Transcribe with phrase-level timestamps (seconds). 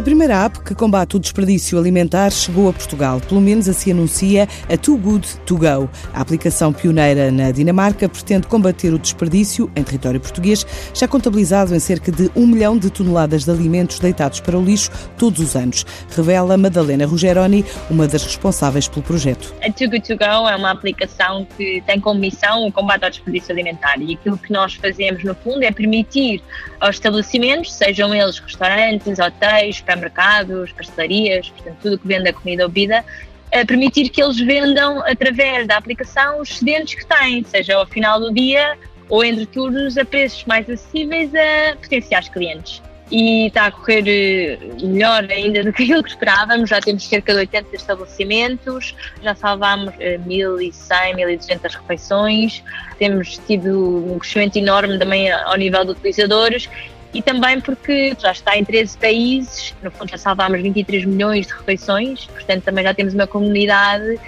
[0.00, 3.20] A primeira app que combate o desperdício alimentar chegou a Portugal.
[3.20, 5.90] Pelo menos assim anuncia a Too Good To Go.
[6.14, 11.78] A aplicação pioneira na Dinamarca pretende combater o desperdício em território português, já contabilizado em
[11.78, 15.84] cerca de um milhão de toneladas de alimentos deitados para o lixo todos os anos,
[16.16, 19.54] revela Madalena Rogeroni, uma das responsáveis pelo projeto.
[19.62, 23.10] A Too Good To Go é uma aplicação que tem como missão o combate ao
[23.10, 26.42] desperdício alimentar e aquilo que nós fazemos, no fundo, é permitir
[26.80, 33.04] aos estabelecimentos, sejam eles restaurantes, hotéis, supermercados, pastelarias, portanto, tudo que venda comida ou bebida,
[33.52, 38.20] a permitir que eles vendam através da aplicação os excedentes que têm, seja ao final
[38.20, 42.80] do dia ou entre turnos a preços mais acessíveis a potenciais clientes.
[43.10, 46.70] E está a correr eh, melhor ainda do que aquilo que esperávamos.
[46.70, 52.62] Já temos cerca de 80 estabelecimentos, já salvámos 1.100, eh, 1.200 refeições,
[53.00, 56.68] temos tido um crescimento enorme também ao nível de utilizadores
[57.12, 61.52] e também porque já está em 13 países, no fundo já salvámos 23 milhões de
[61.52, 64.18] refeições, portanto também já temos uma comunidade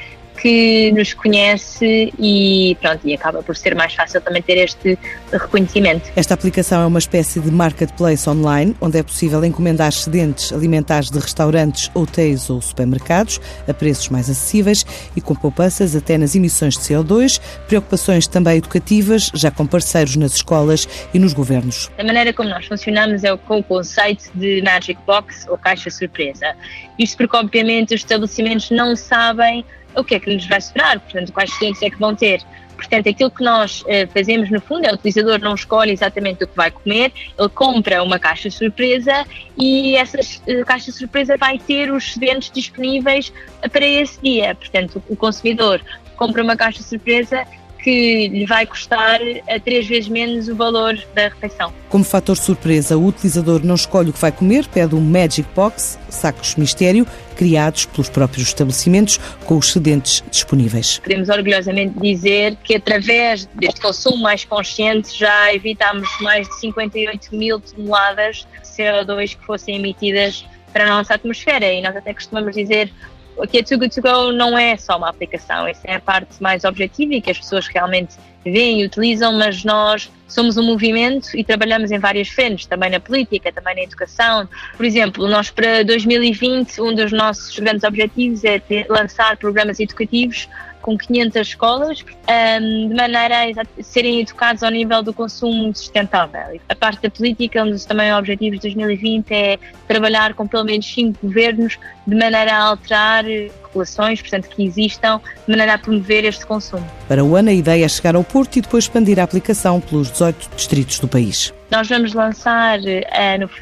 [0.41, 4.99] que nos conhece e pronto, e acaba por ser mais fácil também ter este
[5.31, 6.11] reconhecimento.
[6.17, 11.19] Esta aplicação é uma espécie de marketplace online, onde é possível encomendar excedentes alimentares de
[11.19, 14.85] restaurantes, hotéis ou supermercados a preços mais acessíveis
[15.17, 20.35] e com poupanças até nas emissões de CO2, preocupações também educativas, já com parceiros nas
[20.35, 21.91] escolas e nos governos.
[21.99, 26.55] A maneira como nós funcionamos é com o conceito de Magic Box ou caixa surpresa.
[26.99, 29.65] Isto porque obviamente os estabelecimentos não sabem
[29.97, 32.43] o que é que nos vai esperar, portanto, quais clientes é que vão ter.
[32.77, 36.49] Portanto, aquilo que nós uh, fazemos no fundo é o utilizador não escolhe exatamente o
[36.49, 39.25] que vai comer, ele compra uma caixa surpresa
[39.57, 43.33] e essa uh, caixa surpresa vai ter os excedentes disponíveis
[43.71, 44.55] para esse dia.
[44.57, 45.81] Portanto, o consumidor
[46.17, 47.47] compra uma caixa surpresa
[47.83, 51.73] que lhe vai custar a três vezes menos o valor da refeição.
[51.89, 55.99] Como fator surpresa, o utilizador não escolhe o que vai comer, pede um Magic Box,
[56.09, 60.99] sacos mistério, criados pelos próprios estabelecimentos, com os excedentes disponíveis.
[60.99, 67.59] Podemos orgulhosamente dizer que através deste consumo mais consciente já evitámos mais de 58 mil
[67.59, 72.93] toneladas de CO2 que fossem emitidas para a nossa atmosfera e nós até costumamos dizer
[73.41, 76.43] Aqui a Too Good To Go não é só uma aplicação, essa é a parte
[76.43, 81.29] mais objetiva e que as pessoas realmente veem e utilizam, mas nós somos um movimento
[81.35, 84.49] e trabalhamos em várias frentes, também na política, também na educação.
[84.77, 90.49] Por exemplo, nós para 2020, um dos nossos grandes objetivos é lançar programas educativos
[90.83, 96.61] com 500 escolas, um, de maneira a serem educados ao nível do consumo sustentável.
[96.69, 100.87] A parte da política, um dos também objetivos de 2020 é trabalhar com pelo menos
[100.87, 103.25] cinco governos de maneira a alterar
[103.73, 106.87] regulações, portanto, que existam, de maneira a promover este consumo.
[107.09, 110.11] Para o ano, a ideia é chegar ao Porto e depois expandir a aplicação pelos
[110.11, 111.53] 18 distritos do país.
[111.71, 112.83] Nós vamos lançar uh,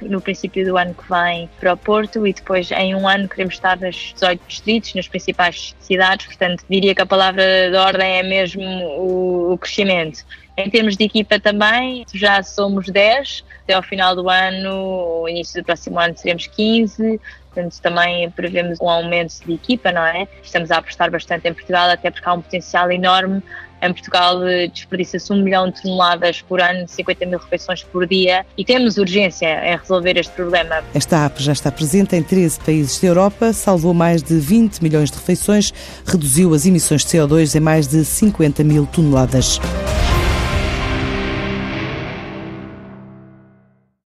[0.03, 3.29] no, no, princípio do ano que vem para o Porto e depois em um ano
[3.29, 8.19] queremos estar nos 18 distritos, nas principais cidades, portanto diria que a palavra de ordem
[8.19, 10.25] é mesmo o, o crescimento.
[10.61, 15.65] Em termos de equipa também, já somos 10, até ao final do ano, início do
[15.65, 17.21] próximo ano seremos 15,
[17.53, 20.29] portanto também prevemos um aumento de equipa, não é?
[20.43, 23.43] Estamos a apostar bastante em Portugal, até porque há um potencial enorme
[23.83, 28.45] em Portugal eh, desperdiça-se um milhão de toneladas por ano, 50 mil refeições por dia
[28.57, 30.83] e temos urgência em resolver este problema.
[30.95, 35.11] Esta app já está presente em 13 países da Europa, salvou mais de 20 milhões
[35.11, 35.73] de refeições,
[36.07, 39.59] reduziu as emissões de CO2 em mais de 50 mil toneladas.